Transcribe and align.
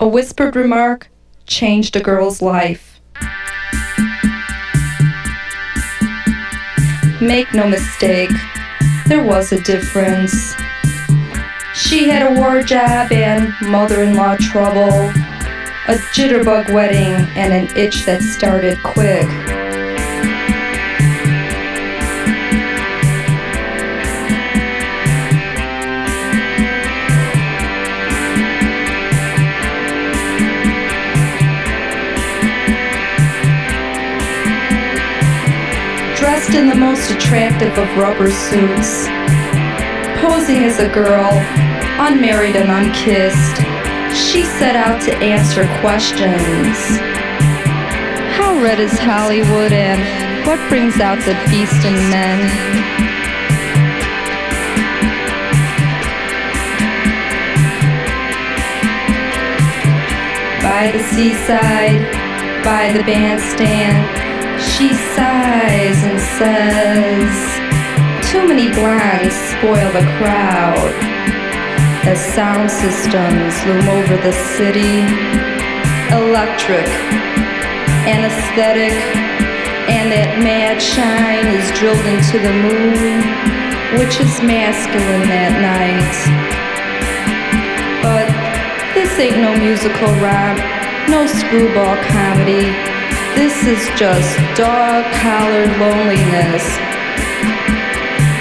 A 0.00 0.08
whispered 0.08 0.56
remark 0.56 1.08
changed 1.46 1.94
a 1.94 2.00
girl's 2.00 2.42
life. 2.42 3.00
Make 7.20 7.54
no 7.54 7.68
mistake, 7.68 8.32
there 9.06 9.24
was 9.24 9.52
a 9.52 9.60
difference. 9.60 10.54
She 11.74 12.08
had 12.08 12.36
a 12.36 12.40
war 12.40 12.60
job 12.62 13.12
and 13.12 13.54
mother 13.62 14.02
in 14.02 14.16
law 14.16 14.36
trouble, 14.36 14.90
a 15.86 15.96
jitterbug 16.12 16.72
wedding, 16.72 17.12
and 17.36 17.52
an 17.52 17.76
itch 17.76 18.04
that 18.04 18.20
started 18.20 18.76
quick. 18.82 19.28
In 36.54 36.68
the 36.68 36.76
most 36.76 37.10
attractive 37.10 37.76
of 37.76 37.98
rubber 37.98 38.30
suits, 38.30 39.08
posing 40.22 40.62
as 40.62 40.78
a 40.78 40.88
girl, 40.88 41.32
unmarried 41.98 42.54
and 42.54 42.70
unkissed, 42.70 43.56
she 44.14 44.44
set 44.44 44.76
out 44.76 45.02
to 45.02 45.16
answer 45.16 45.64
questions. 45.80 46.78
How 48.38 48.54
red 48.62 48.78
is 48.78 48.96
Hollywood 49.00 49.72
and 49.72 50.46
what 50.46 50.60
brings 50.68 51.00
out 51.00 51.18
the 51.24 51.34
beast 51.50 51.84
in 51.84 51.94
men? 52.08 52.38
By 60.62 60.92
the 60.92 61.02
seaside, 61.02 62.12
by 62.62 62.92
the 62.96 63.02
bandstand, 63.02 64.23
she 64.76 64.92
sighs 65.14 66.02
and 66.02 66.18
says, 66.18 67.30
too 68.26 68.42
many 68.42 68.74
blondes 68.74 69.36
spoil 69.54 69.86
the 69.94 70.02
crowd. 70.18 70.90
As 72.10 72.18
sound 72.18 72.68
systems 72.68 73.54
loom 73.66 73.86
over 73.88 74.16
the 74.16 74.32
city, 74.58 75.06
electric, 76.10 76.90
anesthetic, 78.10 78.98
and 79.86 80.10
that 80.10 80.42
mad 80.42 80.82
shine 80.82 81.46
is 81.54 81.70
drilled 81.78 82.06
into 82.10 82.42
the 82.42 82.54
moon, 82.66 83.22
which 84.02 84.18
is 84.18 84.42
masculine 84.42 85.28
that 85.30 85.54
night. 85.62 86.18
But 88.02 88.26
this 88.92 89.16
ain't 89.20 89.38
no 89.38 89.54
musical 89.56 90.10
romp, 90.18 90.58
no 91.08 91.28
screwball 91.30 91.94
comedy. 92.10 92.93
This 93.34 93.66
is 93.66 93.98
just 93.98 94.38
dog 94.56 95.04
collared 95.14 95.70
loneliness 95.78 96.94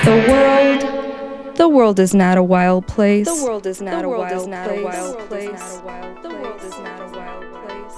the 0.03 0.17
world, 0.27 1.55
the 1.55 1.69
world 1.69 1.97
is 1.97 2.13
not 2.13 2.38
a 2.38 2.44
wild 2.44 2.85
place. 2.88 3.25
The 3.25 3.45
world 3.45 3.66
is 3.66 3.81
not, 3.81 4.03
a, 4.03 4.09
wild 4.09 4.33
is 4.33 4.47
not 4.47 4.69
a 4.69 4.83
wild 4.83 5.17
place. 5.30 5.80
The 6.22 6.30
world 6.30 6.61
is 6.61 6.77
not 6.77 7.00
a 7.00 7.08
wild 7.17 7.53
place. 7.53 7.95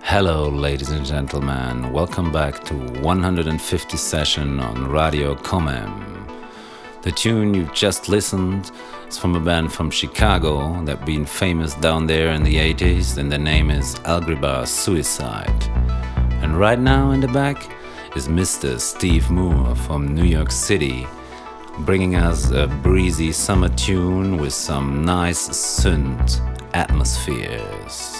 Hello, 0.00 0.48
ladies 0.48 0.88
and 0.88 1.04
gentlemen. 1.04 1.92
Welcome 1.92 2.32
back 2.32 2.64
to 2.64 2.74
150 3.02 3.96
session 3.98 4.58
on 4.58 4.90
Radio 4.90 5.34
Cómeme. 5.34 6.17
The 7.02 7.12
tune 7.12 7.54
you've 7.54 7.72
just 7.72 8.08
listened 8.08 8.72
is 9.06 9.16
from 9.16 9.36
a 9.36 9.40
band 9.40 9.72
from 9.72 9.88
Chicago 9.88 10.84
that 10.84 11.06
been 11.06 11.24
famous 11.24 11.74
down 11.74 12.08
there 12.08 12.32
in 12.32 12.42
the 12.42 12.56
80s, 12.56 13.18
and 13.18 13.30
the 13.30 13.38
name 13.38 13.70
is 13.70 13.94
Algebra 14.04 14.66
Suicide. 14.66 15.64
And 16.42 16.58
right 16.58 16.78
now 16.78 17.12
in 17.12 17.20
the 17.20 17.28
back 17.28 17.72
is 18.16 18.26
Mr. 18.26 18.80
Steve 18.80 19.30
Moore 19.30 19.76
from 19.76 20.12
New 20.12 20.24
York 20.24 20.50
City, 20.50 21.06
bringing 21.80 22.16
us 22.16 22.50
a 22.50 22.66
breezy 22.66 23.30
summer 23.30 23.68
tune 23.68 24.36
with 24.36 24.52
some 24.52 25.04
nice 25.04 25.48
synth 25.50 26.40
atmospheres. 26.74 28.17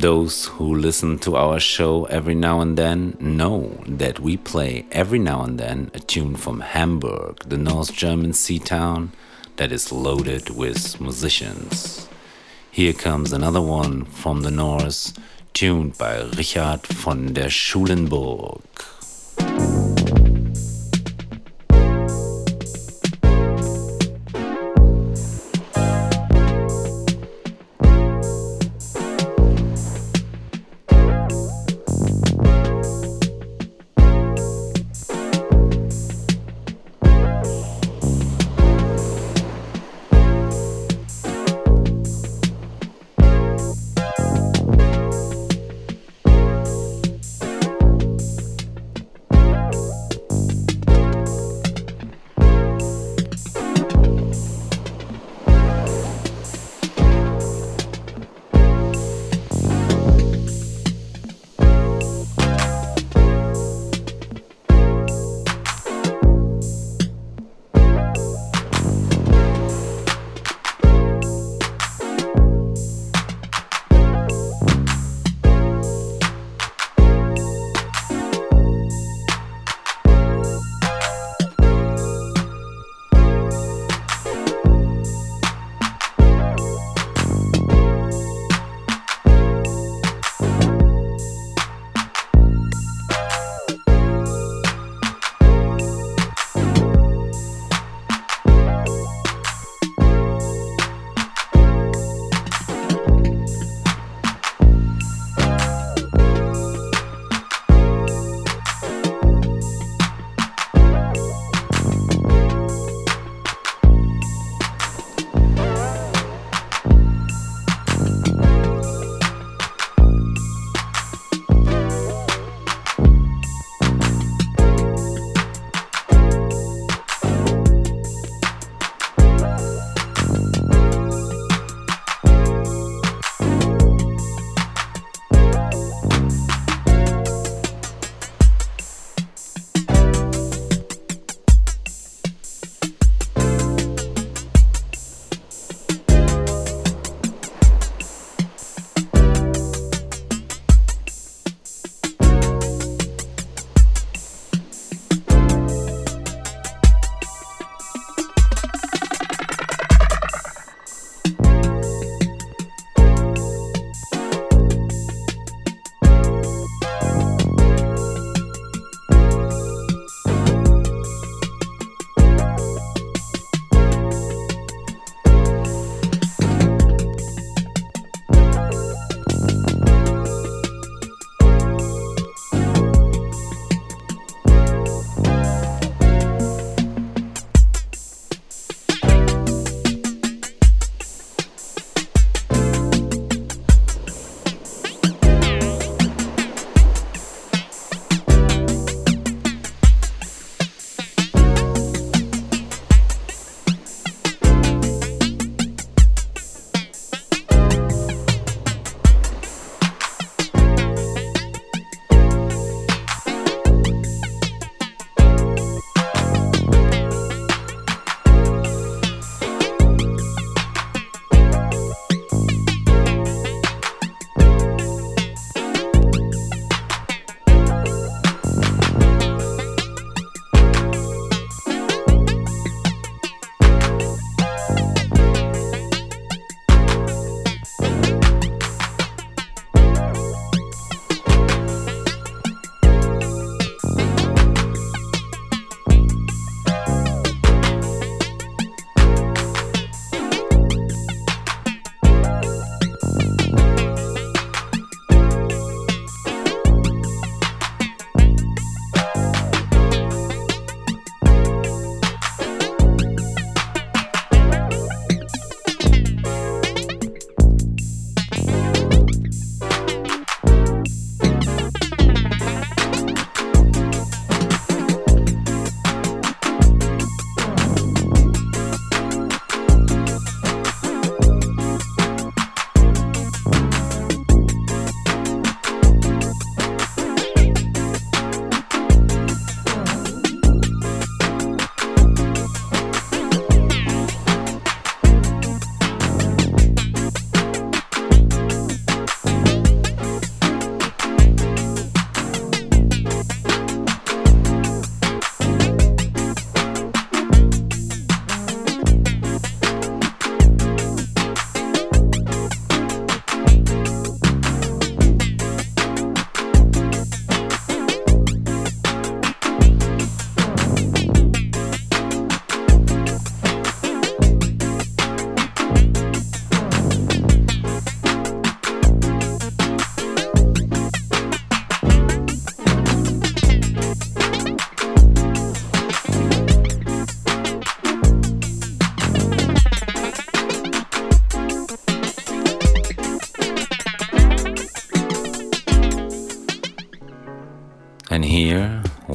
Those 0.00 0.46
who 0.46 0.74
listen 0.74 1.18
to 1.18 1.36
our 1.36 1.60
show 1.60 2.04
every 2.06 2.34
now 2.34 2.60
and 2.60 2.78
then 2.78 3.16
know 3.20 3.82
that 3.86 4.18
we 4.18 4.36
play 4.36 4.86
every 4.90 5.18
now 5.18 5.42
and 5.42 5.60
then 5.60 5.90
a 5.92 5.98
tune 6.00 6.36
from 6.36 6.60
Hamburg, 6.60 7.44
the 7.46 7.58
North 7.58 7.92
German 7.92 8.32
sea 8.32 8.58
town 8.58 9.12
that 9.56 9.70
is 9.70 9.92
loaded 9.92 10.48
with 10.50 10.98
musicians. 11.00 12.08
Here 12.70 12.94
comes 12.94 13.32
another 13.32 13.60
one 13.60 14.06
from 14.06 14.40
the 14.40 14.50
north, 14.50 15.18
tuned 15.52 15.98
by 15.98 16.22
Richard 16.36 16.86
von 16.86 17.34
der 17.34 17.50
Schulenburg. 17.50 18.62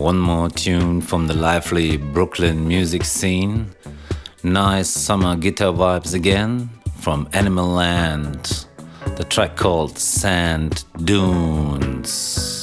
One 0.05 0.19
more 0.19 0.51
tune 0.51 1.01
from 1.01 1.25
the 1.25 1.33
lively 1.33 1.97
Brooklyn 1.97 2.67
music 2.67 3.03
scene. 3.03 3.71
Nice 4.43 4.87
summer 4.87 5.35
guitar 5.35 5.73
vibes 5.73 6.13
again 6.13 6.69
from 6.99 7.27
Animal 7.33 7.69
Land. 7.69 8.67
The 9.17 9.23
track 9.23 9.55
called 9.55 9.97
Sand 9.97 10.83
Doons. 11.03 12.54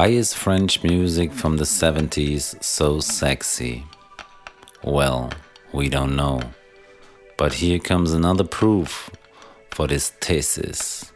Why 0.00 0.06
is 0.06 0.32
French 0.32 0.82
music 0.82 1.30
from 1.30 1.58
the 1.58 1.64
70s 1.64 2.64
so 2.64 3.00
sexy? 3.00 3.84
Well, 4.82 5.30
we 5.74 5.90
don't 5.90 6.16
know. 6.16 6.40
But 7.36 7.52
here 7.52 7.78
comes 7.78 8.14
another 8.14 8.44
proof 8.44 9.10
for 9.70 9.86
this 9.86 10.08
thesis. 10.08 11.12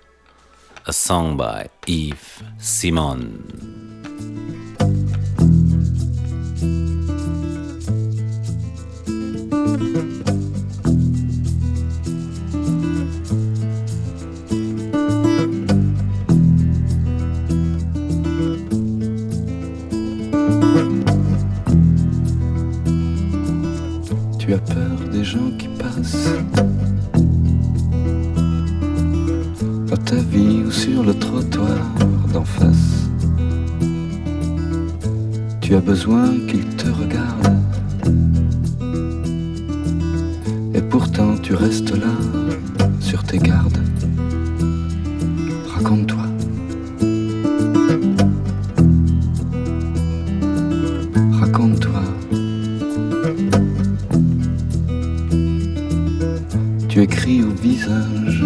A 0.86 0.92
song 0.92 1.38
by 1.38 1.70
Yves 1.86 2.42
Simon. 2.58 3.73
Tu 57.14 57.20
écris 57.20 57.44
au 57.44 57.50
visage 57.50 58.44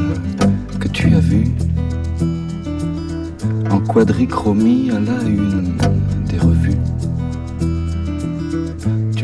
que 0.79 0.89
tu 0.89 1.15
as 1.15 1.21
vu 1.21 1.45
en 3.71 3.81
quadrichromie 3.81 4.91
à 4.91 5.01
la 5.01 5.23
une 5.23 5.79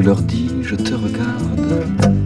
leur 0.02 0.22
dis 0.22 0.50
je 0.62 0.74
te 0.74 0.94
regarde. 0.94 2.23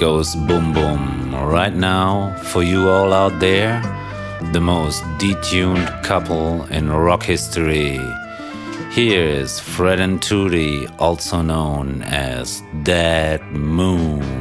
goes 0.00 0.34
boom 0.34 0.72
boom. 0.72 1.34
Right 1.34 1.74
now, 1.74 2.34
for 2.44 2.62
you 2.62 2.88
all 2.88 3.12
out 3.12 3.38
there, 3.38 3.82
the 4.50 4.60
most 4.60 5.02
detuned 5.18 6.02
couple 6.02 6.64
in 6.70 6.90
rock 6.90 7.22
history. 7.22 8.00
Here's 8.90 9.60
Fred 9.60 10.00
and 10.00 10.22
Toody, 10.22 10.88
also 10.98 11.42
known 11.42 12.00
as 12.02 12.62
Dead 12.82 13.42
Moon. 13.52 14.39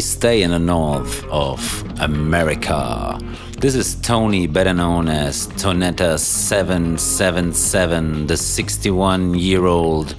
we 0.00 0.02
stay 0.02 0.40
in 0.40 0.50
the 0.50 0.58
north 0.58 1.28
of 1.28 1.60
America. 2.00 3.18
This 3.58 3.74
is 3.74 3.96
Tony, 3.96 4.46
better 4.46 4.72
known 4.72 5.08
as 5.08 5.48
Tonetta777, 5.62 8.26
the 8.26 8.38
61 8.38 9.34
year 9.34 9.66
old 9.66 10.14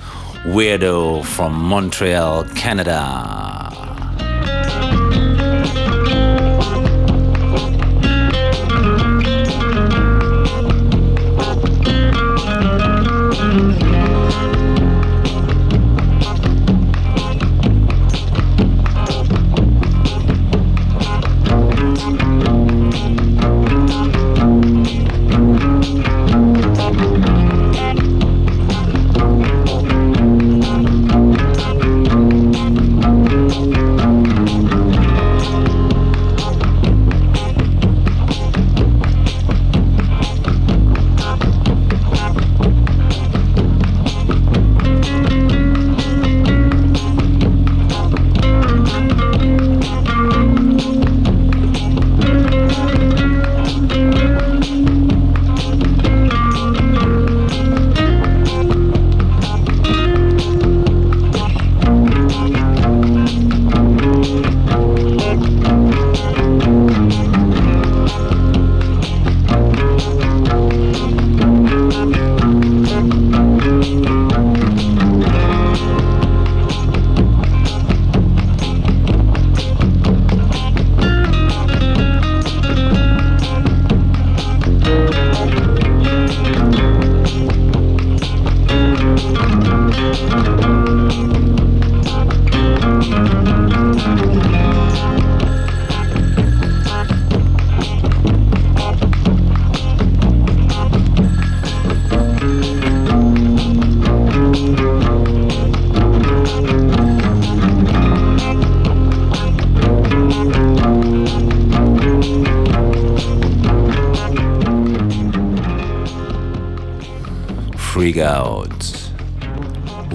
weirdo 0.46 1.26
from 1.26 1.54
Montreal, 1.54 2.44
Canada. 2.54 3.41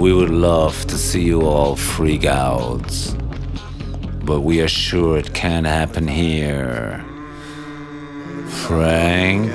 We 0.07 0.12
would 0.12 0.31
love 0.31 0.87
to 0.87 0.97
see 0.97 1.23
you 1.23 1.42
all 1.42 1.75
freak 1.75 2.25
out. 2.27 2.87
But 4.25 4.42
we 4.42 4.61
are 4.61 4.69
sure 4.69 5.19
it 5.19 5.35
can't 5.35 5.66
happen 5.66 6.07
here. 6.07 7.05
Frank? 8.47 9.51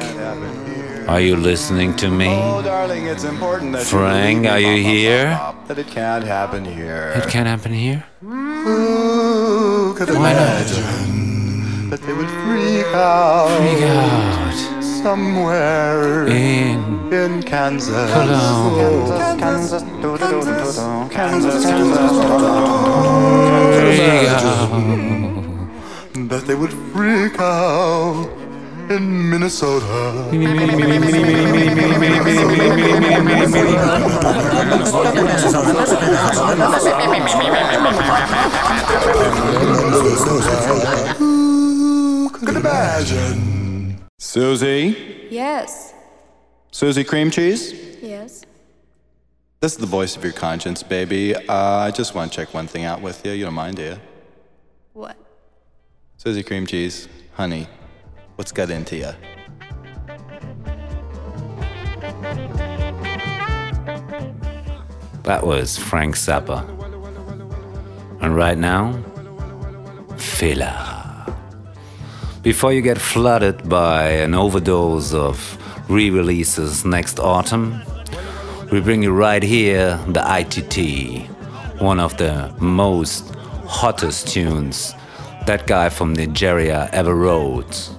Are 1.08 1.22
you 1.22 1.38
listening 1.38 1.96
to 2.04 2.10
me? 2.10 2.28
Oh, 2.28 2.62
darling, 2.62 3.06
it's 3.06 3.24
important 3.24 3.72
that 3.72 3.86
Frank, 3.86 4.44
you 4.44 4.50
are 4.50 4.60
you 4.60 4.84
here? 4.84 5.40
That 5.70 5.80
it 5.80 5.88
can't 5.88 6.26
happen 6.26 6.66
here. 6.66 7.14
It 7.16 7.30
can't 7.30 7.48
happen 7.48 7.72
here? 7.72 8.04
Who 8.20 9.94
could 9.96 10.10
Why 10.10 10.34
not? 10.34 10.68
that 11.92 12.02
they 12.02 12.12
would 12.12 12.30
freak 12.44 12.94
out 12.94 13.48
Freak 13.58 13.84
out. 13.84 14.84
somewhere 15.02 16.28
In 16.28 16.92
in 17.14 17.42
Kansas? 17.44 18.12
Cologne. 18.12 19.08
Kansas, 19.40 19.40
Kansas, 19.40 19.84
do. 21.42 21.50
Kansas, 21.50 21.66
Kansas. 21.66 22.12
That 26.30 26.46
they 26.48 26.56
would 26.56 26.74
freak 26.94 27.40
out 27.40 28.30
in 28.90 29.30
Minnesota. 29.30 30.30
Who 41.18 42.30
could 42.30 42.56
imagine? 42.58 43.98
Susie? 44.20 45.28
Yes. 45.30 45.94
Susie 46.72 47.04
Cream 47.04 47.32
Cheese? 47.32 47.74
Yes. 48.02 48.44
This 49.62 49.74
is 49.74 49.78
the 49.78 49.86
voice 49.86 50.17
of 50.17 50.24
your 50.24 50.34
conscience, 50.34 50.82
baby. 50.82 51.36
Uh, 51.36 51.54
I 51.54 51.91
just 51.91 52.15
want 52.15 52.32
to 52.32 52.36
check 52.36 52.52
one 52.52 52.65
thing 52.65 52.84
out 52.84 53.00
with 53.00 53.24
you. 53.24 53.34
You 53.34 53.45
don't 53.45 53.54
mind, 53.54 53.78
do 53.78 53.84
you? 53.84 53.97
What? 54.93 55.15
Susie 56.17 56.41
Cream 56.41 56.65
Cheese, 56.65 57.08
honey, 57.34 57.67
what's 58.38 58.52
got 58.52 58.71
into 58.71 58.95
you? 58.95 59.13
That 65.26 65.43
was 65.45 65.78
Frank 65.78 66.15
Zappa. 66.15 66.67
And 68.19 68.36
right 68.36 68.58
now, 68.58 68.93
filler. 70.17 71.36
Before 72.41 72.74
you 72.74 72.82
get 72.82 72.97
flooded 72.97 73.69
by 73.69 74.10
an 74.10 74.34
overdose 74.34 75.13
of 75.13 75.38
re 75.88 76.10
releases 76.10 76.84
next 76.84 77.19
autumn, 77.19 77.84
we 78.72 78.80
bring 78.80 79.04
you 79.04 79.12
right 79.12 79.44
here 79.44 79.98
the 80.08 80.24
ITT, 80.40 81.30
one 81.82 82.00
of 82.00 82.16
the 82.16 82.54
most 82.60 83.36
hottest 83.68 84.30
tunes 84.30 84.96
that 85.46 85.68
guy 85.68 85.90
from 85.90 86.14
Nigeria 86.14 86.90
ever 86.94 87.14
wrote. 87.14 87.90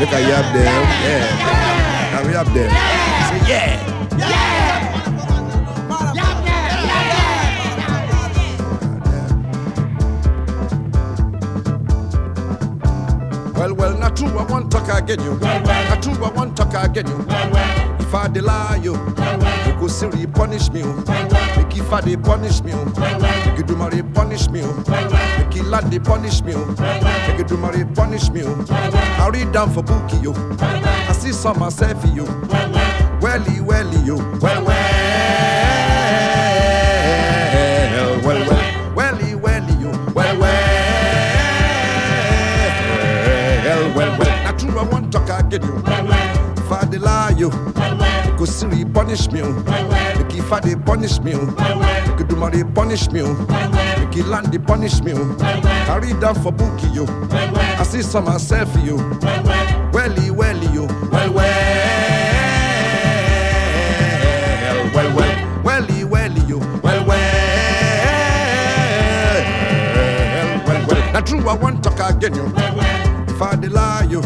Look 0.00 0.10
at 0.10 0.22
you 0.22 0.32
up 0.32 0.52
there, 0.54 0.64
yeah. 1.02 2.12
Now 2.12 2.28
we 2.28 2.34
up 2.36 2.46
there. 2.54 2.70
Say 2.70 3.50
yeah. 3.50 3.88
Well, 13.54 13.74
well, 13.74 13.98
not 13.98 14.16
true, 14.16 14.28
I 14.28 14.44
want 14.44 14.70
talk 14.70 14.88
again 15.02 15.20
you. 15.20 15.34
Well, 15.34 15.64
well. 15.64 15.88
Not 15.90 16.00
true, 16.00 16.24
I 16.24 16.30
want 16.30 16.56
talk 16.56 16.74
again 16.74 17.08
you. 17.08 17.16
Well, 17.26 17.50
well. 17.50 18.00
If 18.00 18.14
I 18.14 18.28
deny 18.28 18.76
you, 18.76 18.92
well, 18.92 19.38
well. 19.40 19.66
you 19.66 19.80
go 19.80 19.88
see 19.88 20.26
punish 20.28 20.70
me. 20.70 20.82
oh. 20.84 21.28
Make 21.32 21.47
if 21.78 21.92
I 21.92 22.00
they 22.00 22.16
punish 22.16 22.62
me, 22.62 22.72
oh. 22.74 22.84
make 23.20 23.58
you 23.58 23.64
do 23.64 23.76
my 23.76 23.88
punish 24.14 24.48
me. 24.48 24.62
oh. 24.64 24.84
Make 25.38 25.54
you 25.54 25.62
they 25.62 25.98
punish 25.98 26.42
me, 26.42 26.54
oh. 26.54 26.66
make 26.66 26.78
oh. 26.80 27.34
you 27.38 27.44
do 27.44 27.56
my 27.56 27.84
punish 27.94 28.30
me. 28.30 28.42
oh. 28.44 28.66
I 28.70 29.28
read 29.32 29.52
down 29.52 29.70
for 29.72 29.82
bookie 29.82 30.16
yo. 30.18 30.32
I 30.60 31.12
see 31.12 31.32
some 31.32 31.58
myself 31.58 32.04
yo. 32.14 32.24
Welly, 33.20 33.60
welly 33.60 33.98
yo. 34.00 34.16
Well, 34.40 34.64
well, 34.64 34.76
well, 38.24 38.46
well, 38.46 38.94
welly, 38.94 39.34
welly 39.34 39.72
yo. 39.74 39.90
Well, 40.12 40.38
well, 40.38 40.58
well, 43.94 44.18
well. 44.18 44.44
Not 44.44 44.58
true, 44.58 44.78
I 44.78 44.82
want 44.82 45.12
talk 45.12 45.28
again 45.28 45.62
you. 45.62 45.97
See 48.58 48.84
punish 48.84 49.30
me. 49.30 49.40
oh. 49.42 49.52
Make 50.18 50.34
if 50.34 50.52
I 50.52 50.60
dey 50.60 50.74
punish 50.74 51.20
me, 51.20 51.32
oh. 51.34 51.46
make 51.46 52.28
you 52.30 52.36
my 52.36 52.50
punish 52.74 53.08
me. 53.10 53.20
oh. 53.22 53.34
Make 53.98 54.16
you 54.16 54.24
land 54.24 54.52
the 54.52 54.58
punish 54.58 55.00
me. 55.00 55.12
Oh. 55.14 55.36
I 55.40 55.98
read 55.98 56.20
down 56.20 56.34
for 56.34 56.50
bookie 56.52 56.88
yo. 56.88 57.06
I 57.30 57.84
see 57.84 58.02
some 58.02 58.24
myself 58.24 58.68
yo. 58.84 58.96
Welly, 59.92 60.30
welly 60.30 60.66
yo. 60.74 60.86
Well, 61.12 61.32
well, 61.32 61.54
well, 64.94 65.14
well, 65.16 65.62
welly, 65.62 66.04
welly 66.04 66.40
yo. 66.42 66.58
Well, 66.58 67.04
well, 67.06 67.06
well, 70.66 70.86
well. 70.88 71.12
Not 71.12 71.26
true, 71.26 71.48
I 71.48 71.54
want 71.54 71.84
talk 71.84 72.00
again 72.10 72.34
yo. 72.34 72.46
If 73.28 73.40
I 73.42 73.54
lie 73.54 74.06
you, 74.10 74.20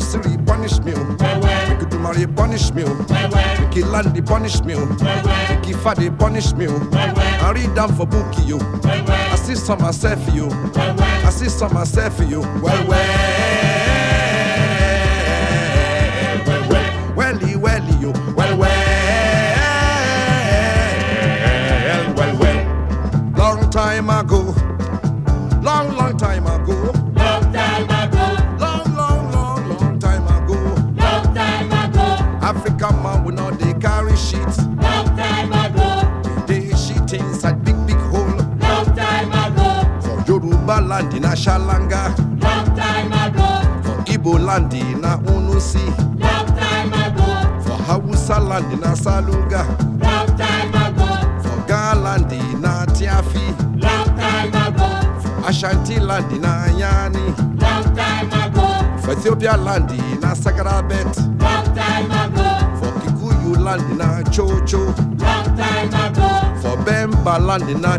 see 0.00 0.36
punish 0.46 0.78
me. 0.80 0.92
oh. 0.96 1.68
Make 1.68 1.80
you 1.80 1.86
do 1.88 1.98
my 1.98 2.12
punish 2.36 2.72
me. 2.72 2.84
oh. 2.86 2.94
Make 3.60 3.76
you 3.76 3.84
land 3.86 4.14
the 4.14 4.22
punish 4.22 4.60
me. 4.62 4.74
oh. 4.76 4.86
Make 5.48 5.68
you 5.68 5.76
fat 5.76 5.96
the 5.98 6.10
punish 6.10 6.52
me. 6.54 6.66
Oh. 6.68 6.90
I 6.92 7.52
read 7.52 7.74
down 7.74 7.94
for 7.96 8.06
bookie 8.06 8.42
yo. 8.42 8.58
I 8.84 9.36
see 9.36 9.54
some 9.54 9.80
myself 9.82 10.20
yo. 10.34 10.48
I 10.76 11.30
see 11.30 11.48
some 11.48 11.72
myself 11.74 12.18
yo. 12.28 12.40
Well, 12.60 12.86
well, 12.88 13.59
Yoruba 41.34 41.58
land 41.58 41.92
in 41.92 41.92
a 41.92 42.08
Shalanga. 42.10 42.42
long 42.42 42.76
time 42.76 43.12
ago, 43.12 43.82
For 43.82 44.02
Igbo 44.12 44.44
land 44.44 44.74
in 44.74 45.04
a 45.04 45.16
Unusi. 45.18 45.86
long 46.18 46.46
time 46.56 46.92
ago, 46.92 47.62
For 47.62 47.82
Hausa 47.84 48.40
land 48.40 48.72
in 48.72 48.82
a 48.82 48.96
Saluga. 48.96 49.64
long 50.02 50.36
time 50.36 50.74
ago, 50.74 51.42
For 51.42 51.66
Ghana 51.68 52.00
land 52.00 52.32
in 52.32 52.62
Tiafi. 52.62 53.80
long 53.80 54.16
time 54.16 54.54
ago, 54.74 54.88
For 55.20 55.48
Ashanti 55.48 56.00
land 56.00 56.32
in 56.32 56.44
a 56.44 56.66
Yani. 56.76 57.60
long 57.60 57.94
time 57.94 58.32
ago, 58.32 58.98
For 59.00 59.12
Ethiopia 59.12 59.56
land 59.56 59.90
in 59.92 60.24
a 60.24 60.34
Sagrabet. 60.34 61.16
long 61.40 61.74
time 61.74 62.10
ago, 62.10 62.48
For 62.80 62.92
Kikuyu 63.00 63.56
land 63.62 63.82
in 63.92 64.00
a 64.00 64.22
Chocho. 64.30 64.86
long 65.20 65.56
time 65.56 65.94
ago, 65.94 66.60
For 66.60 66.76
Bemba 66.84 67.38
land 67.38 67.68
in 67.70 67.84
a 67.84 67.98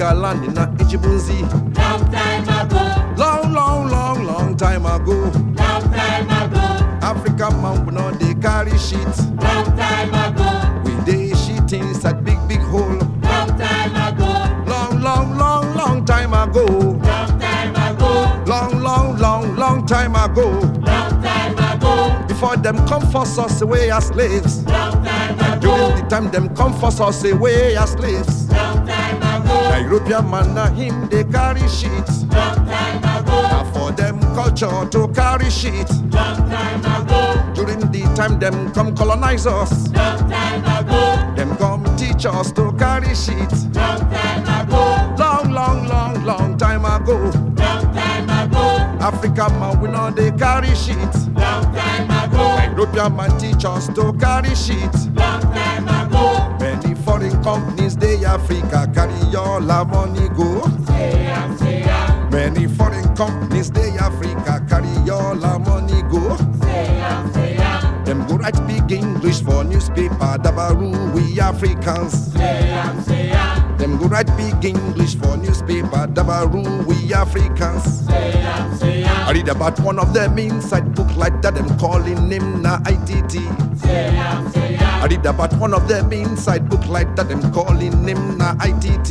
Tonga 0.00 0.14
land 0.18 0.44
in 0.46 0.54
long 0.54 2.10
time 2.10 2.48
ago, 2.48 3.14
Long, 3.18 3.52
long, 3.52 3.90
long, 3.90 4.24
long 4.24 4.56
time 4.56 4.86
ago. 4.86 5.12
long 5.12 5.82
time 5.92 6.30
ago, 6.30 6.98
African 7.02 7.60
man 7.60 7.84
we 7.84 7.92
know 7.92 8.10
they 8.12 8.32
carry 8.40 8.78
shit. 8.78 9.04
long 9.42 9.76
time 9.76 10.14
ago, 10.14 10.82
We 10.84 10.92
they 11.04 11.34
shit 11.34 11.70
inside 11.74 12.24
big 12.24 12.38
big 12.48 12.60
hole. 12.60 12.80
long 12.80 13.48
time 13.58 13.94
ago, 13.94 14.64
Long, 14.70 15.02
long, 15.02 15.36
long, 15.36 15.74
long 15.76 16.04
time 16.06 16.32
ago. 16.32 16.64
long 16.64 17.38
time 17.38 17.76
ago. 17.76 18.42
Long 18.46 18.80
long, 18.82 19.18
long, 19.18 19.54
long 19.56 19.84
time 19.86 20.14
ago. 20.16 20.48
Long 20.80 21.22
time 21.22 21.58
ago. 21.58 22.24
Before 22.26 22.56
them 22.56 22.78
come 22.86 23.02
force 23.10 23.36
us 23.36 23.60
away 23.60 23.90
as 23.90 24.06
slaves. 24.06 24.64
Long 24.64 25.04
time 25.04 25.38
ago. 25.38 25.60
During 25.60 26.02
the 26.02 26.08
time 26.08 26.30
them 26.30 26.48
come 26.56 26.72
force 26.80 27.00
us 27.00 27.22
away 27.24 27.76
as 27.76 27.90
slaves. 27.90 28.48
Long 28.50 28.86
time 28.86 28.99
The 29.38 29.82
European 29.84 30.28
man 30.30 30.54
na 30.54 30.66
him 30.70 31.08
they 31.08 31.22
carry 31.24 31.66
shit. 31.68 32.08
Long 32.34 32.66
time 32.66 32.98
ago. 32.98 33.42
Na 33.42 33.64
for 33.72 33.92
them 33.92 34.18
culture 34.34 34.88
to 34.90 35.08
carry 35.14 35.50
shit. 35.50 35.88
Long 36.10 36.36
time 36.50 36.80
ago. 36.80 37.52
During 37.54 37.80
the 37.92 38.02
time 38.16 38.38
them 38.40 38.72
come 38.72 38.94
colonize 38.96 39.46
us. 39.46 39.88
Long 39.92 40.18
time 40.28 40.64
ago. 40.64 41.34
Them 41.36 41.56
come 41.56 41.84
teach 41.96 42.26
us 42.26 42.50
to 42.52 42.72
carry 42.72 43.14
shit. 43.14 43.52
Long 43.74 44.00
time 44.10 44.42
ago. 44.66 45.14
Long, 45.18 45.50
long, 45.52 45.86
long, 45.88 46.24
long 46.24 46.58
time 46.58 46.84
ago. 46.84 47.16
Long 47.16 47.84
time 47.94 48.28
ago. 48.28 48.66
Africa 49.00 49.48
man 49.60 49.80
we 49.80 49.88
know 49.88 50.10
they 50.10 50.32
carry 50.32 50.74
shit. 50.74 51.14
Long 51.34 51.64
time 51.72 52.10
ago. 52.10 52.58
European 52.76 53.14
man 53.16 53.38
teach 53.38 53.64
us 53.64 53.86
to 53.94 54.12
carry 54.14 54.54
shit. 54.56 54.92
Long 55.14 55.40
time 55.54 55.86
ago. 55.88 56.56
Foreign 57.04 57.42
companies 57.42 57.96
they 57.96 58.24
Africa 58.24 58.90
carry 58.94 59.34
all 59.36 59.70
our 59.70 59.84
money 59.84 60.28
go. 60.30 60.66
Many 62.30 62.66
foreign 62.66 63.16
companies 63.16 63.70
they 63.70 63.90
Africa 63.98 64.64
carry 64.68 65.10
all 65.10 65.44
our 65.44 65.58
money 65.58 66.02
go. 66.02 66.49
Write 68.40 68.66
big 68.66 68.90
English 68.92 69.42
for 69.42 69.64
newspaper 69.64 70.38
Dabaru 70.40 71.12
we 71.14 71.38
Africans. 71.40 72.32
Them 73.78 73.98
go 73.98 74.06
write 74.06 74.34
big 74.36 74.64
English 74.64 75.16
for 75.16 75.36
newspaper 75.36 76.06
Dabaru 76.08 76.84
we 76.86 77.12
Africans. 77.12 78.08
I 78.08 79.32
read 79.32 79.48
about 79.48 79.78
one 79.80 79.98
of 79.98 80.12
them 80.14 80.38
inside 80.38 80.94
book 80.94 81.14
like 81.16 81.40
that, 81.42 81.54
them 81.54 81.78
calling 81.78 82.30
him 82.30 82.62
na 82.62 82.78
ITT. 82.86 83.36
I 83.84 85.06
read 85.08 85.24
about 85.26 85.52
one 85.54 85.74
of 85.74 85.86
them 85.88 86.12
inside 86.12 86.68
book 86.68 86.86
like 86.88 87.14
that, 87.16 87.28
them 87.28 87.52
calling 87.52 88.08
him 88.08 88.38
na 88.38 88.54
ITT. 88.60 89.08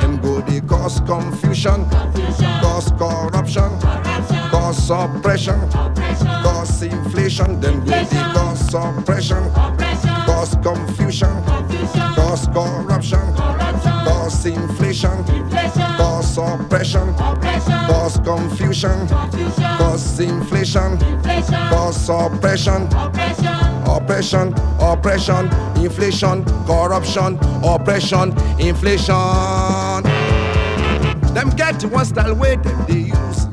Them 0.00 0.20
go 0.20 0.40
they 0.42 0.60
cause 0.60 1.00
confusion, 1.00 1.88
Confusion. 1.88 2.60
cause 2.60 2.90
corruption, 2.92 3.70
Corruption. 3.80 4.41
Cause 4.52 4.90
oppression, 4.90 5.58
Oppression. 5.72 6.26
cause 6.44 6.82
inflation. 6.82 7.60
then 7.60 7.80
go 7.80 7.90
they 7.90 8.04
cause 8.34 8.74
oppression, 8.74 9.42
Oppression. 9.56 10.14
cause 10.26 10.54
confusion, 10.62 11.42
Confusion. 11.44 12.14
cause 12.14 12.46
corruption, 12.48 13.18
Corruption. 13.34 14.04
cause 14.06 14.46
inflation, 14.46 15.18
Inflation. 15.34 15.96
cause 15.96 16.38
oppression, 16.38 17.08
Oppression. 17.18 17.86
cause 17.88 18.18
confusion, 18.18 19.08
Confusion. 19.08 19.76
cause 19.78 20.20
inflation, 20.20 20.92
Inflation. 21.02 21.68
cause 21.70 22.08
oppression. 22.08 22.82
Oppression. 22.92 23.48
Oppression, 23.84 24.54
oppression, 24.80 25.50
inflation, 25.82 26.44
corruption, 26.66 27.38
oppression, 27.64 28.32
inflation. 28.58 29.14
Them 31.34 31.50
get 31.56 31.82
one 31.84 32.04
style 32.04 32.34
way 32.34 32.56
them 32.56 32.84
they 32.86 32.98
use. 33.12 33.51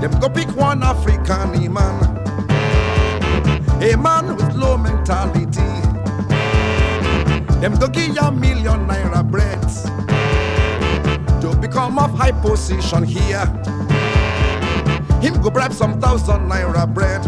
Them 0.00 0.20
go 0.20 0.28
pick 0.28 0.48
one 0.56 0.82
African 0.82 1.72
man, 1.72 2.16
a 3.82 3.96
man 3.96 4.36
with 4.36 4.54
low 4.54 4.76
mentality. 4.76 5.62
Them 7.60 7.74
go 7.78 7.88
give 7.88 8.14
ya 8.14 8.30
million 8.30 8.86
naira 8.86 9.28
breads 9.28 9.84
to 11.40 11.56
become 11.60 11.98
of 11.98 12.12
high 12.12 12.32
position 12.32 13.02
here. 13.04 13.46
Him 15.20 15.40
go 15.42 15.50
bribe 15.50 15.72
some 15.72 15.98
thousand 16.00 16.48
naira 16.48 16.86
bread 16.86 17.22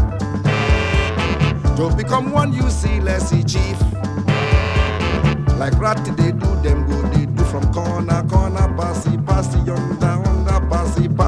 to 1.76 1.90
become 1.96 2.30
one 2.30 2.52
useless 2.52 3.30
chief. 3.50 3.80
Like 5.58 5.76
rat 5.80 6.04
they 6.16 6.32
do 6.32 6.50
them 6.62 6.86
go 6.86 7.02
they 7.08 7.26
do 7.26 7.44
from 7.44 7.72
corner 7.72 8.22
corner 8.28 8.68
passy 8.76 9.16
passy 9.26 9.58
yonder 9.60 10.07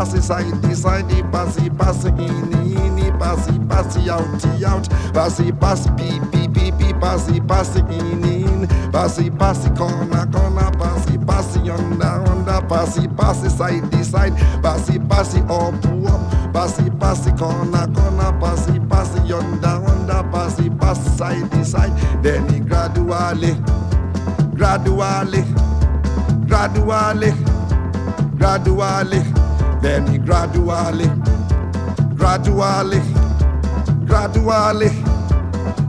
passy 0.00 0.22
saidi, 0.22 0.74
saidi, 0.74 1.22
passy 1.30 1.68
passy 1.68 2.08
in 2.08 2.52
in 2.72 3.18
passy 3.18 3.52
passy 3.68 4.08
out, 4.08 4.44
out, 4.64 4.88
passy 5.12 5.52
passi, 5.52 5.90
beep 5.90 6.22
beep 6.30 6.54
beep 6.78 6.98
passy 6.98 7.38
passy 7.40 7.80
in 7.80 8.24
in, 8.24 8.66
passy 8.90 9.28
passy 9.28 9.68
corner, 9.76 10.24
corner, 10.32 10.70
passy 10.78 11.18
passy 11.18 11.68
under, 11.68 12.04
under, 12.30 12.66
passy 12.66 13.06
passi, 13.08 13.48
saidi, 13.48 14.02
side, 14.02 14.32
passy 14.62 14.98
passi, 15.00 15.40
up, 15.40 15.74
up, 16.08 16.54
passy 16.54 16.88
passy 16.98 17.30
corner, 17.32 17.86
corner, 17.92 18.32
passy 18.40 18.80
passy 18.88 19.34
under, 19.34 19.68
under, 19.68 20.22
passy 20.32 20.70
passy 20.80 21.10
side, 21.10 21.66
side, 21.66 22.22
then 22.22 22.48
he 22.48 22.58
gradually, 22.60 23.52
gradually, 24.56 25.44
gradually, 26.46 27.32
gradually 28.38 29.39
then 29.80 30.06
he 30.06 30.18
gradually, 30.18 31.06
gradually, 32.16 33.00
gradually, 34.06 34.90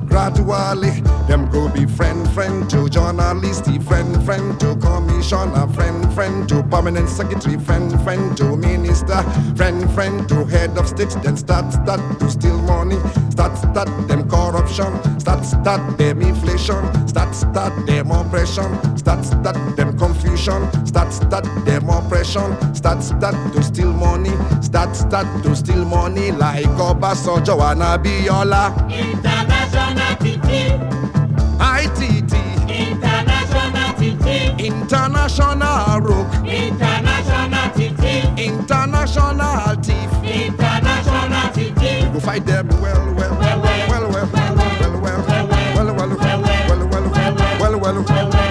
gradually, 0.08 1.01
them 1.28 1.50
go 1.50 1.70
be 1.70 1.86
friend, 1.86 2.30
friend 2.32 2.70
to 2.70 2.90
journalist, 2.90 3.66
friend, 3.84 4.24
friend 4.26 4.60
to 4.60 4.76
commissioner, 4.78 5.68
friend, 5.74 6.14
friend 6.14 6.48
to 6.50 6.64
permanent 6.64 7.10
secretary, 7.10 7.58
friend, 7.60 8.02
friend 8.04 8.36
to 8.38 8.56
minister, 8.56 9.22
friend, 9.56 9.90
friend 9.94 10.28
to 10.30 10.46
head 10.46 10.78
of 10.78 10.88
state, 10.88 11.10
then 11.24 11.38
start, 11.38 11.72
start 11.72 12.02
to 12.20 12.30
steal 12.30 12.58
money, 12.64 12.98
start, 13.30 13.58
start 13.58 13.90
them 14.08 14.30
corruption, 14.30 14.92
start, 15.20 15.44
start 15.46 15.98
them 15.98 16.22
inflation, 16.22 16.82
start, 17.08 17.34
start 17.36 17.74
them 17.86 18.12
oppression, 18.12 18.98
start, 18.98 19.24
start 19.26 19.76
them 19.76 19.98
confusion, 19.98 20.62
start, 20.86 21.12
start 21.14 21.46
them 21.66 21.90
oppression, 21.90 22.76
start, 22.76 23.02
start 23.04 23.36
to 23.54 23.64
steal 23.64 23.94
money, 23.94 24.32
start, 24.62 24.96
start 24.96 25.28
to 25.44 25.56
steal 25.56 25.86
money 25.86 26.32
like 26.32 26.66
Obasanjo 26.78 27.60
and 27.72 27.82
Abiola, 27.82 28.72
International 28.92 30.16
TT. 30.18 30.91
ITT, 31.62 32.34
International 32.70 33.94
TT. 33.94 34.60
International 34.60 36.02
Rook, 36.02 36.28
International 36.44 37.70
TT. 37.76 38.04
International 38.40 39.76
Thief. 39.84 40.12
International 40.24 41.52
TT. 41.54 42.14
Go 42.14 42.20
fight 42.20 42.46
them 42.48 42.68
well, 42.82 43.14
well, 43.14 43.38
well, 43.38 43.62
well, 43.62 43.82
well, 43.90 44.10
well, 44.12 44.28
well, 44.32 45.02
well, 45.02 45.26
well, 45.62 45.96
well, 45.96 46.10
well, 46.10 47.80
well, 47.80 48.00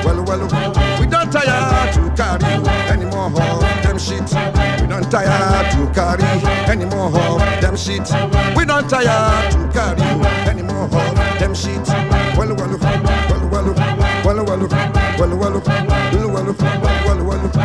well, 0.04 0.24
well, 0.24 0.46
well. 0.48 1.00
We 1.00 1.06
don't 1.06 1.30
tire 1.32 1.92
to 1.92 2.14
carry 2.16 2.44
anymore 2.90 3.26
of 3.26 3.82
them 3.82 3.98
shit. 3.98 4.30
We 4.80 4.86
don't 4.86 5.10
tire 5.10 5.70
to 5.72 5.92
carry 5.92 6.24
anymore 6.70 7.06
of 7.06 7.60
them 7.60 7.76
shit. 7.76 8.08
We 8.56 8.64
don't 8.64 8.88
tire 8.88 9.50
to 9.50 9.70
carry 9.72 10.02
anymore 10.48 10.84
of 10.84 11.38
them 11.40 11.54
shit. 11.56 12.29
Well, 15.20 15.36
well, 15.36 15.60
well, 15.60 15.86
well, 17.06 17.24
well, 17.26 17.59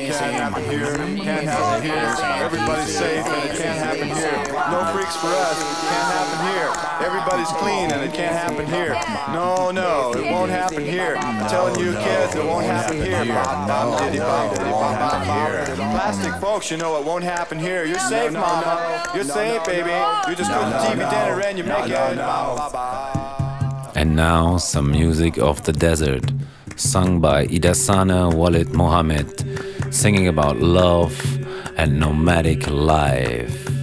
Can't 0.09 0.33
happen 0.33 0.63
here. 0.63 0.95
Can't 1.21 1.45
happen 1.45 1.83
here. 1.83 2.15
Everybody's 2.41 2.97
safe 2.97 3.25
and 3.25 3.49
it 3.49 3.57
can't 3.61 3.77
happen 3.77 4.07
here. 4.07 4.41
No 4.73 4.89
freaks 4.91 5.15
for 5.17 5.27
us. 5.27 5.57
Can't 5.85 6.09
happen 6.17 6.39
here. 6.49 6.71
Everybody's 7.05 7.51
clean 7.61 7.91
and 7.91 8.01
it 8.01 8.11
can't 8.11 8.33
happen 8.33 8.65
here. 8.65 8.97
No, 9.31 9.69
no, 9.69 10.13
it 10.13 10.31
won't 10.31 10.49
happen 10.49 10.83
here. 10.83 11.15
I'm 11.17 11.47
telling 11.47 11.79
you 11.79 11.93
kids, 11.93 12.33
it 12.33 12.43
won't 12.43 12.65
happen 12.65 12.97
here. 12.97 13.23
Bop, 13.25 13.67
bop, 13.67 13.99
diddy, 13.99 14.17
bop, 14.17 14.55
diddy, 14.55 14.69
bop, 14.71 14.99
bop, 14.99 15.27
bop. 15.27 15.75
Plastic 15.75 16.33
folks, 16.41 16.71
you 16.71 16.77
know 16.77 16.99
it 16.99 17.05
won't 17.05 17.23
happen 17.23 17.59
here. 17.59 17.85
You're 17.85 17.99
safe, 17.99 18.33
mama. 18.33 19.11
You're 19.13 19.25
safe, 19.25 19.63
baby. 19.65 19.91
You 20.27 20.35
just 20.35 20.49
go 20.49 20.57
to 20.57 20.77
TV 20.77 21.09
dinner 21.09 21.41
and 21.41 21.57
you 21.59 21.63
make 21.63 21.85
it. 21.85 22.17
Bop, 22.17 22.73
bop. 22.73 23.10
And 24.01 24.15
now 24.15 24.57
some 24.57 24.89
music 24.89 25.37
of 25.37 25.61
the 25.61 25.71
desert, 25.71 26.23
sung 26.75 27.21
by 27.21 27.45
Idassane 27.45 28.33
Wallet 28.33 28.73
Mohamed, 28.73 29.29
singing 29.93 30.27
about 30.27 30.57
love 30.57 31.13
and 31.77 31.99
nomadic 31.99 32.67
life. 32.67 33.80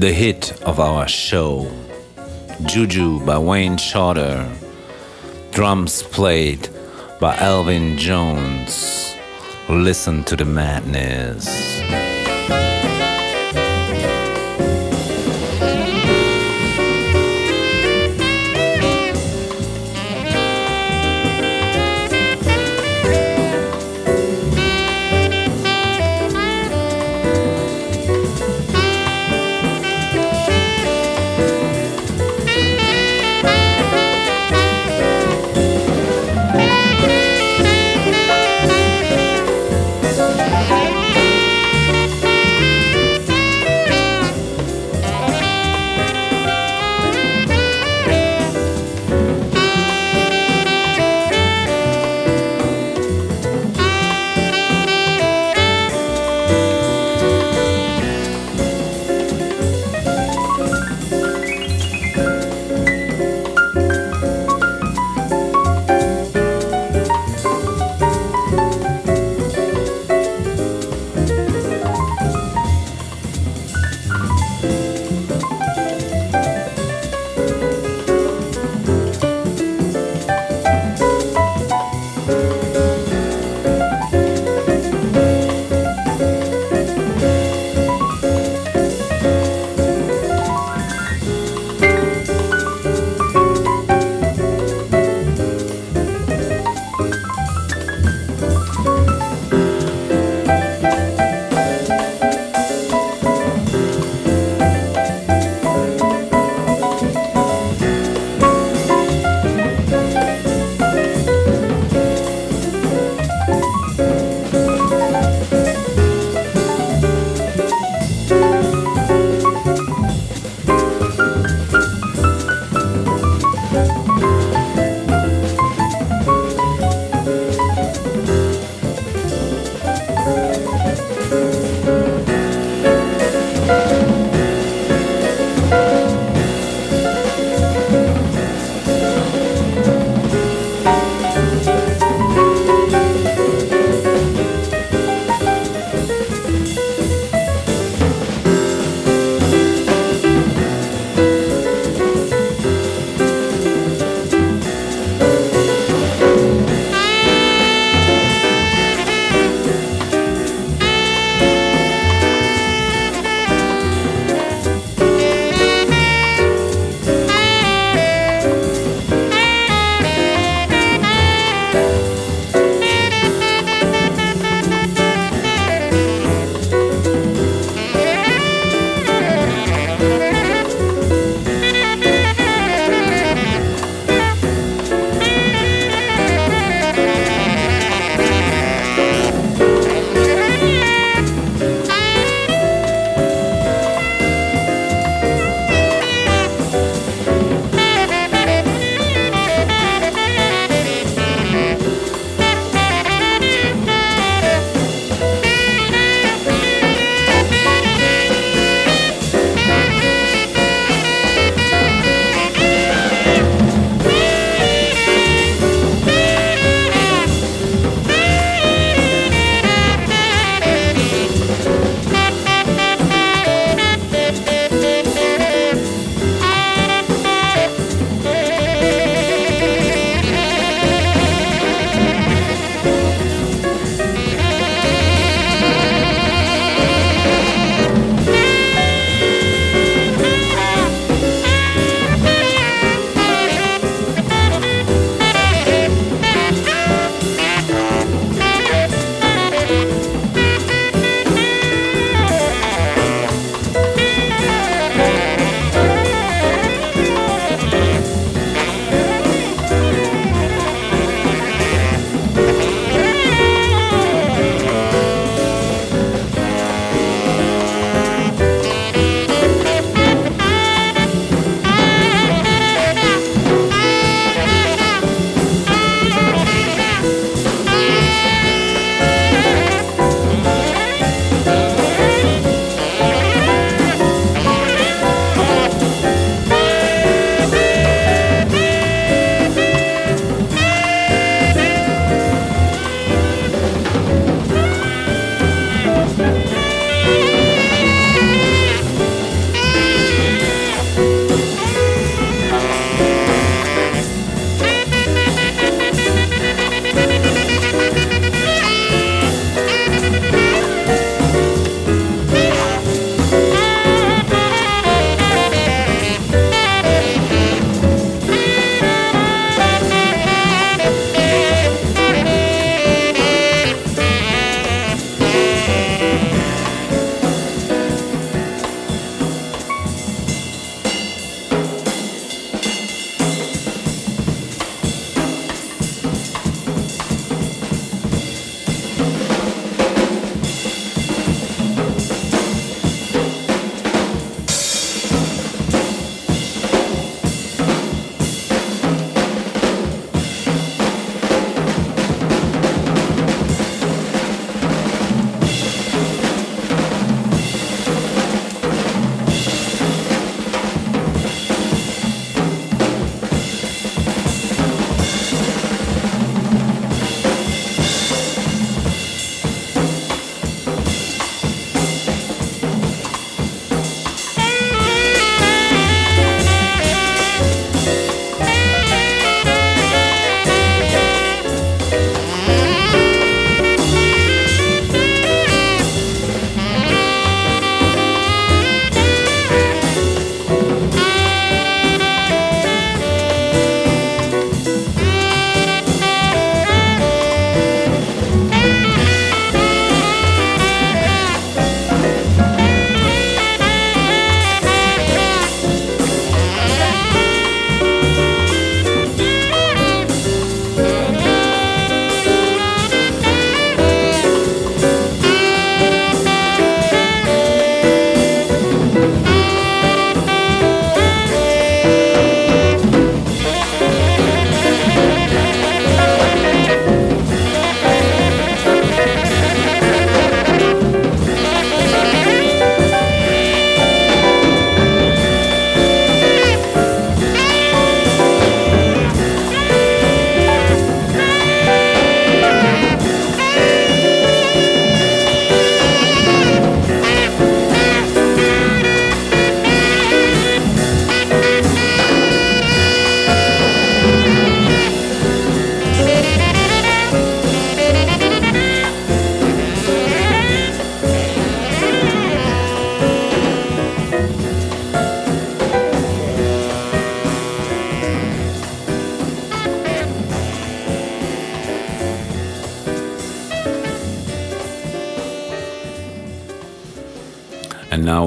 The 0.00 0.10
hit 0.10 0.62
of 0.62 0.80
our 0.80 1.06
show 1.06 1.70
Juju 2.64 3.20
by 3.26 3.36
Wayne 3.36 3.76
Shorter, 3.76 4.50
drums 5.50 6.02
played 6.04 6.70
by 7.20 7.36
Elvin 7.36 7.98
Jones. 7.98 9.14
Listen 9.68 10.24
to 10.24 10.36
the 10.36 10.46
madness. 10.46 11.69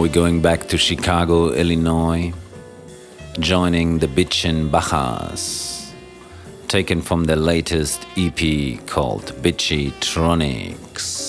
We're 0.04 0.12
going 0.12 0.42
back 0.42 0.68
to 0.68 0.78
Chicago, 0.78 1.54
Illinois, 1.54 2.34
joining 3.40 4.00
the 4.00 4.08
Bitchin' 4.08 4.70
Bajas, 4.70 5.94
taken 6.68 7.02
from 7.02 7.24
their 7.24 7.38
latest 7.38 8.06
EP 8.18 8.86
called 8.86 9.32
Bitchitronics. 9.42 11.23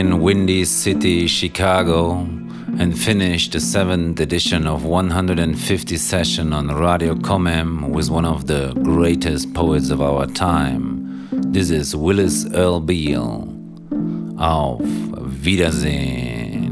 In 0.00 0.22
Windy 0.22 0.64
City, 0.64 1.26
Chicago, 1.26 2.20
and 2.78 2.98
finish 2.98 3.50
the 3.50 3.60
seventh 3.60 4.18
edition 4.18 4.66
of 4.66 4.86
150 4.86 5.96
session 5.98 6.54
on 6.54 6.68
Radio 6.68 7.14
Cómeme 7.14 7.90
with 7.90 8.08
one 8.08 8.24
of 8.24 8.46
the 8.46 8.72
greatest 8.82 9.52
poets 9.52 9.90
of 9.90 10.00
our 10.00 10.24
time. 10.24 11.28
This 11.30 11.68
is 11.68 11.94
Willis 11.94 12.46
Earl 12.54 12.80
Beal. 12.80 13.46
Auf 14.38 14.80
Wiedersehen. 15.44 16.64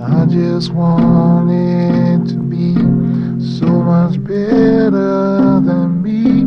I 0.00 0.24
just 0.24 0.72
wanted 0.72 2.26
to 2.30 2.38
be 2.38 2.74
so 3.58 3.66
much 3.66 4.18
better 4.24 5.60
than 5.60 6.00
me, 6.02 6.46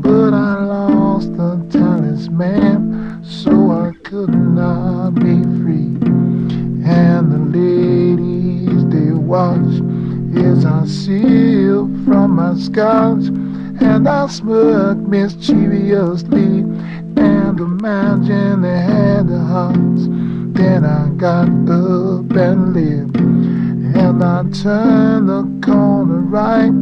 but 0.00 0.32
I 0.32 0.62
lost 0.62 1.36
the 1.36 1.58
talisman, 1.72 2.89
could 4.10 4.34
not 4.34 5.14
be 5.14 5.40
free. 5.62 5.94
And 6.84 7.30
the 7.30 7.38
ladies 7.56 8.84
they 8.88 9.12
watch 9.12 9.70
as 10.34 10.64
I 10.64 10.84
sip 10.84 11.86
from 12.04 12.34
my 12.34 12.56
scotch, 12.56 13.26
and 13.80 14.08
I 14.08 14.26
smirk 14.26 14.98
mischievously 14.98 16.64
and 17.22 17.60
imagine 17.60 18.62
they 18.62 18.80
had 18.80 19.28
the 19.28 19.38
hearts. 19.38 20.08
Then 20.58 20.84
I 20.84 21.10
got 21.10 21.46
up 21.70 22.32
and 22.32 22.74
left, 22.74 23.16
and 23.16 24.24
I 24.24 24.42
turned 24.60 25.28
the 25.28 25.46
corner 25.64 26.18
right, 26.18 26.72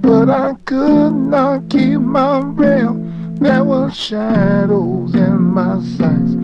but 0.00 0.30
I 0.30 0.54
could 0.66 1.14
not 1.14 1.68
keep 1.68 1.98
my 1.98 2.42
breath. 2.42 2.94
There 3.40 3.64
were 3.64 3.90
shadows 3.90 5.14
in 5.16 5.40
my 5.42 5.80
sights 5.82 6.36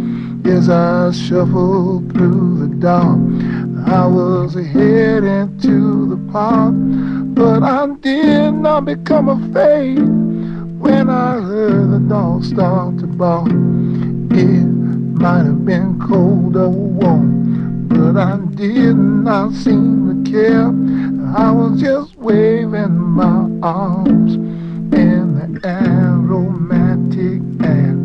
as 0.49 0.69
I 0.69 1.11
shuffled 1.11 2.13
through 2.13 2.59
the 2.59 2.75
dark. 2.77 3.19
I 3.89 4.07
was 4.07 4.55
heading 4.55 5.59
to 5.61 6.07
the 6.09 6.33
park, 6.33 6.75
but 7.35 7.63
I 7.63 7.87
did 8.01 8.53
not 8.53 8.85
become 8.85 9.29
afraid 9.29 9.99
when 10.79 11.11
I 11.11 11.41
heard 11.41 11.91
the 11.91 11.99
dog 12.09 12.45
start 12.45 12.99
to 12.99 13.07
bark. 13.07 13.49
It 13.49 14.67
might 15.21 15.45
have 15.45 15.65
been 15.65 15.99
cold 16.01 16.57
or 16.57 16.69
warm, 16.71 17.89
but 17.89 18.17
I 18.17 18.39
did 18.55 18.97
not 18.97 19.53
seem 19.53 20.25
to 20.25 20.31
care. 20.31 20.69
I 21.37 21.51
was 21.51 21.81
just 21.81 22.17
waving 22.17 22.97
my 22.97 23.49
arms 23.67 24.35
in 24.95 25.61
the 25.61 25.69
aromatic 25.69 27.43
air. 27.65 27.97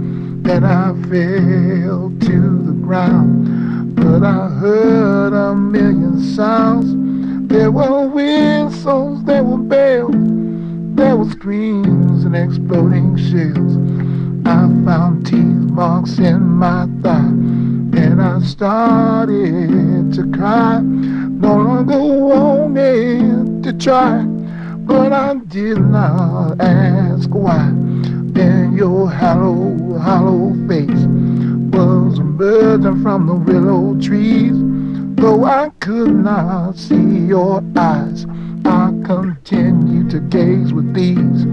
Then 0.52 0.66
I 0.66 0.92
fell 1.08 2.12
to 2.28 2.64
the 2.66 2.74
ground, 2.84 3.96
but 3.96 4.22
I 4.22 4.50
heard 4.50 5.32
a 5.32 5.56
million 5.56 6.22
sounds. 6.36 6.92
There 7.48 7.72
were 7.72 8.06
whistles, 8.10 9.24
there 9.24 9.46
were 9.46 9.58
bells, 9.58 10.14
there 10.98 11.16
were 11.16 11.30
screams 11.30 12.26
and 12.26 12.36
exploding 12.36 13.16
shells. 13.16 13.78
I 14.46 14.68
found 14.84 15.26
teeth 15.26 15.72
marks 15.72 16.20
in 16.20 16.42
my 16.42 16.86
thigh, 17.02 17.32
and 18.04 18.22
I 18.22 18.42
started 18.42 20.14
to 20.16 20.32
cry. 20.38 20.82
No 20.82 21.56
longer 21.56 21.98
wanted 21.98 23.64
to 23.64 23.72
try, 23.72 24.26
but 24.80 25.14
I 25.14 25.36
did 25.48 25.78
not 25.78 26.60
ask 26.60 27.30
why. 27.30 27.72
Then 28.34 28.74
your 28.78 29.10
hollow, 29.10 29.98
hollow 30.00 30.54
face 30.68 31.06
was 31.76 32.20
emerging 32.20 33.02
from 33.02 33.28
the 33.28 33.36
willow 33.36 34.00
trees. 34.00 34.54
Though 35.16 35.44
I 35.46 35.70
could 35.80 36.16
not 36.16 36.78
see 36.78 37.28
your 37.28 37.64
eyes, 37.76 38.26
I 38.66 38.92
continued 39.06 40.10
to 40.12 40.20
gaze 40.20 40.74
with 40.74 40.94
these. 40.94 41.46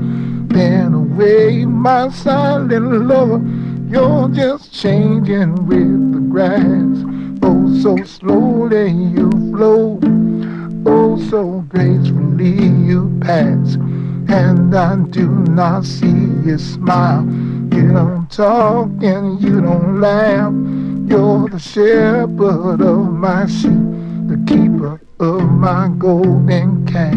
Then 0.49 0.95
away, 0.95 1.65
my 1.67 2.09
silent 2.11 3.07
lover, 3.07 3.43
you're 3.89 4.29
just 4.29 4.73
changing 4.73 5.67
with 5.67 6.13
the 6.13 6.21
grass. 6.21 7.05
Oh, 7.43 7.79
so 7.83 7.97
slowly 8.05 8.91
you 8.91 9.31
flow, 9.55 9.99
oh, 10.87 11.19
so 11.29 11.65
gracefully 11.69 12.69
you 12.87 13.19
pass. 13.21 13.77
And 14.29 14.75
I 14.75 14.97
do 14.97 15.27
not 15.27 15.85
see 15.85 16.07
you 16.07 16.59
smile. 16.59 17.25
You 17.73 17.93
don't 17.93 18.31
talk 18.31 18.89
and 19.03 19.43
you 19.43 19.63
don't 19.63 20.01
laugh. 20.01 20.53
You're 21.09 21.49
the 21.49 21.59
shepherd 21.59 22.83
of 22.83 23.11
my 23.11 23.47
sheep, 23.47 23.73
the 24.29 24.37
keeper 24.47 25.01
of 25.19 25.51
my 25.51 25.89
golden 25.97 26.85
calf. 26.87 27.17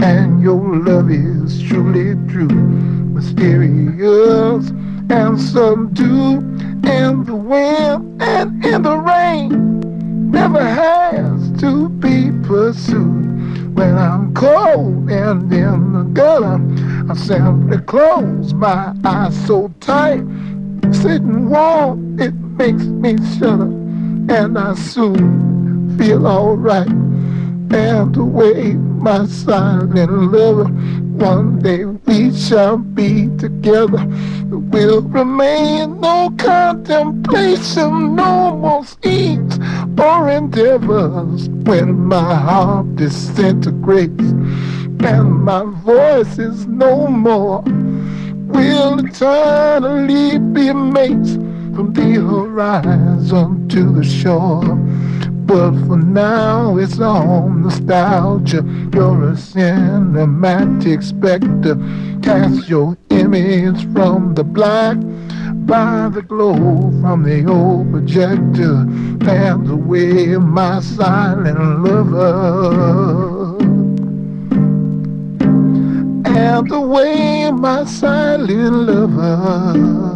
And 0.00 0.42
your 0.42 0.78
love 0.78 1.10
is 1.10 1.62
truly 1.62 2.14
true, 2.26 2.48
mysterious 2.48 4.70
and 5.10 5.38
subdued. 5.38 6.42
In 6.86 7.24
the 7.24 7.36
wind 7.36 8.22
and 8.22 8.64
in 8.64 8.82
the 8.82 8.96
rain, 8.96 10.30
never 10.30 10.64
has 10.64 11.52
to 11.60 11.90
be 11.90 12.32
pursued. 12.42 13.41
When 13.74 13.96
I'm 13.96 14.34
cold 14.34 15.10
and 15.10 15.52
in 15.52 15.92
the 15.92 16.02
gutter, 16.12 16.60
I 17.10 17.14
simply 17.14 17.78
close 17.78 18.52
my 18.52 18.94
eyes 19.04 19.46
so 19.46 19.72
tight. 19.80 20.22
Sitting 20.92 21.48
warm, 21.48 22.20
it 22.20 22.34
makes 22.34 22.84
me 22.84 23.16
shudder, 23.38 23.72
and 24.28 24.58
I 24.58 24.74
soon 24.74 25.96
feel 25.98 26.26
alright. 26.26 26.88
And 26.88 28.16
away, 28.16 28.74
my 28.74 29.24
silent 29.26 30.12
lover, 30.32 30.68
one 31.22 31.60
day 31.60 31.84
we 31.84 32.36
shall 32.36 32.76
be 32.76 33.28
together. 33.38 34.04
We'll 34.50 35.02
remain 35.02 36.00
no 36.00 36.34
contemplation, 36.36 38.16
no 38.16 38.56
more 38.56 38.84
schemes 38.84 39.56
or 39.96 40.28
endeavors 40.28 41.48
when 41.48 42.08
my 42.08 42.34
heart 42.34 42.96
disintegrates 42.96 44.30
and 45.04 45.44
my 45.44 45.62
voice 45.84 46.38
is 46.40 46.66
no 46.66 47.06
more. 47.06 47.62
We'll 48.54 49.06
eternally 49.06 50.40
be 50.40 50.72
mates 50.72 51.34
from 51.74 51.92
the 51.92 52.14
horizon 52.14 53.68
to 53.68 53.92
the 53.92 54.02
shore. 54.02 54.76
But 55.46 55.72
for 55.86 55.96
now, 55.96 56.76
it's 56.78 57.00
all 57.00 57.48
nostalgia. 57.48 58.62
You're 58.92 59.30
a 59.30 59.32
cinematic 59.32 61.02
specter. 61.02 61.76
Cast 62.22 62.68
your 62.68 62.96
image 63.10 63.92
from 63.92 64.34
the 64.34 64.44
black 64.44 64.96
by 65.66 66.08
the 66.08 66.22
glow 66.22 66.56
from 67.00 67.22
the 67.24 67.44
old 67.46 67.90
projector. 67.90 68.86
Fans 69.24 69.70
away 69.70 70.36
my 70.36 70.80
silent 70.80 71.82
lover. 71.84 73.58
And 76.24 76.72
away 76.72 77.50
my 77.50 77.84
silent 77.84 78.74
lover. 78.74 80.11